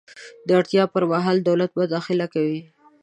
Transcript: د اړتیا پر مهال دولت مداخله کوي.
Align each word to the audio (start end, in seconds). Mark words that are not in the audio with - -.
د 0.47 0.49
اړتیا 0.59 0.83
پر 0.93 1.03
مهال 1.11 1.37
دولت 1.49 1.71
مداخله 1.79 2.25
کوي. 2.33 2.61